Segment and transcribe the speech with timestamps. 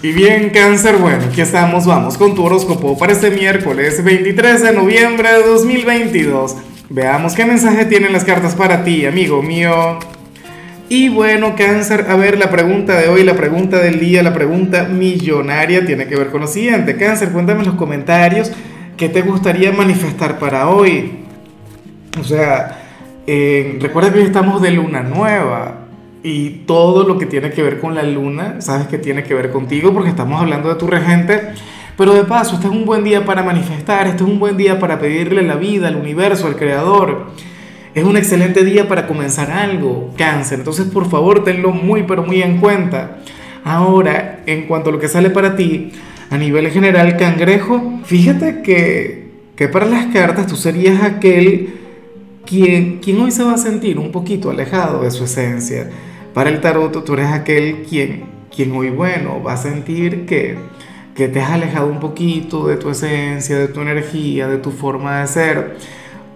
[0.00, 4.72] Y bien, cáncer, bueno, aquí estamos, vamos con tu horóscopo para este miércoles 23 de
[4.72, 6.54] noviembre de 2022.
[6.88, 9.98] Veamos qué mensaje tienen las cartas para ti, amigo mío.
[10.88, 14.84] Y bueno, cáncer, a ver, la pregunta de hoy, la pregunta del día, la pregunta
[14.84, 16.96] millonaria tiene que ver con lo siguiente.
[16.96, 18.52] Cáncer, cuéntame en los comentarios
[18.96, 21.24] qué te gustaría manifestar para hoy.
[22.20, 22.84] O sea,
[23.26, 25.77] eh, recuerda que hoy estamos de luna nueva
[26.22, 29.50] y todo lo que tiene que ver con la luna, sabes que tiene que ver
[29.50, 31.52] contigo porque estamos hablando de tu regente.
[31.96, 34.78] Pero de paso, este es un buen día para manifestar, este es un buen día
[34.78, 37.26] para pedirle la vida al universo, al creador.
[37.94, 40.60] Es un excelente día para comenzar algo, cáncer.
[40.60, 43.18] Entonces, por favor, tenlo muy, pero muy en cuenta.
[43.64, 45.90] Ahora, en cuanto a lo que sale para ti,
[46.30, 51.74] a nivel general, cangrejo, fíjate que, que para las cartas tú serías aquel
[52.46, 55.90] quien, quien hoy se va a sentir un poquito alejado de su esencia
[56.38, 60.56] para el tarot tú eres aquel quien, quien hoy, bueno, va a sentir que,
[61.12, 65.18] que te has alejado un poquito de tu esencia, de tu energía, de tu forma
[65.18, 65.76] de ser.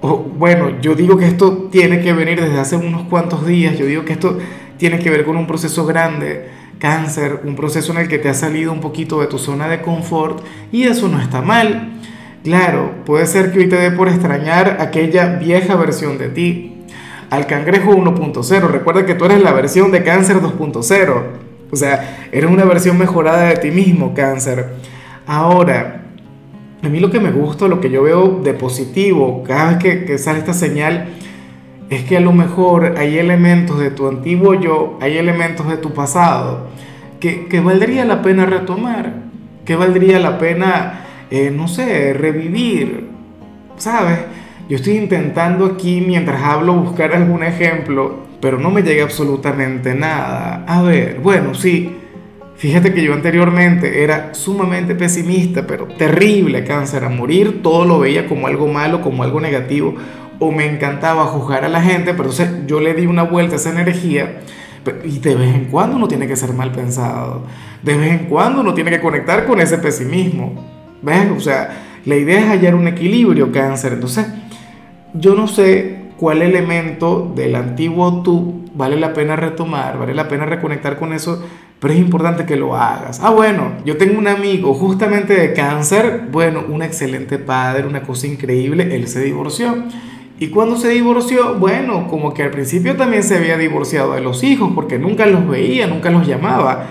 [0.00, 3.84] O, bueno, yo digo que esto tiene que venir desde hace unos cuantos días, yo
[3.84, 4.38] digo que esto
[4.78, 8.38] tiene que ver con un proceso grande, cáncer, un proceso en el que te has
[8.38, 12.00] salido un poquito de tu zona de confort y eso no está mal.
[12.42, 16.79] Claro, puede ser que hoy te dé por extrañar aquella vieja versión de ti,
[17.30, 18.68] al cangrejo 1.0.
[18.68, 21.22] Recuerda que tú eres la versión de cáncer 2.0.
[21.70, 24.70] O sea, eres una versión mejorada de ti mismo, cáncer.
[25.26, 26.02] Ahora,
[26.82, 30.18] a mí lo que me gusta, lo que yo veo de positivo cada vez que,
[30.18, 31.08] sale esta señal,
[31.88, 35.92] es que a lo mejor hay elementos de tu antiguo yo, hay elementos de tu
[35.92, 36.68] pasado,
[37.20, 39.12] que, valdría la pena retomar,
[39.64, 43.08] que valdría la pena, eh, no sé, revivir,
[43.76, 44.18] ¿sabes?
[44.70, 50.64] Yo estoy intentando aquí, mientras hablo, buscar algún ejemplo, pero no me llega absolutamente nada.
[50.64, 51.96] A ver, bueno, sí.
[52.54, 57.02] Fíjate que yo anteriormente era sumamente pesimista, pero terrible cáncer.
[57.02, 59.96] A morir todo lo veía como algo malo, como algo negativo,
[60.38, 63.56] o me encantaba juzgar a la gente, pero entonces yo le di una vuelta a
[63.56, 64.42] esa energía.
[65.04, 67.44] Y de vez en cuando uno tiene que ser mal pensado.
[67.82, 70.64] De vez en cuando uno tiene que conectar con ese pesimismo.
[71.02, 71.26] ¿Ves?
[71.36, 71.70] O sea,
[72.04, 73.94] la idea es hallar un equilibrio, cáncer.
[73.94, 74.26] Entonces,
[75.14, 80.44] yo no sé cuál elemento del antiguo tú vale la pena retomar, vale la pena
[80.44, 81.42] reconectar con eso,
[81.80, 83.20] pero es importante que lo hagas.
[83.22, 88.26] Ah, bueno, yo tengo un amigo justamente de cáncer, bueno, un excelente padre, una cosa
[88.26, 89.84] increíble, él se divorció.
[90.38, 94.42] Y cuando se divorció, bueno, como que al principio también se había divorciado de los
[94.42, 96.86] hijos, porque nunca los veía, nunca los llamaba.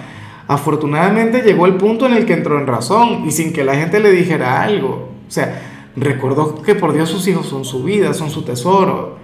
[0.48, 4.00] Afortunadamente llegó el punto en el que entró en razón y sin que la gente
[4.00, 5.10] le dijera algo.
[5.28, 9.18] O sea, recordó que por Dios sus hijos son su vida, son su tesoro.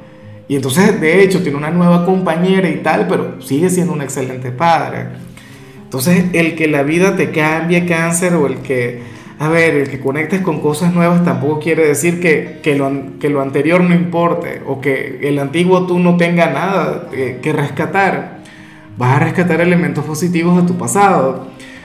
[0.48, 4.52] Y entonces, de hecho, tiene una nueva compañera y tal, pero sigue siendo un excelente
[4.52, 5.08] padre.
[5.84, 9.02] Entonces, el que la vida te cambie cáncer o el que,
[9.40, 13.30] a ver, el que conectes con cosas nuevas tampoco quiere decir que, que, lo, que
[13.30, 18.40] lo anterior no importe o que el antiguo tú no tenga nada que, que rescatar.
[18.98, 21.48] Vas a rescatar elementos positivos de tu pasado.